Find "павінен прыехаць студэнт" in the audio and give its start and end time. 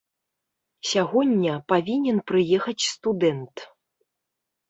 1.73-3.55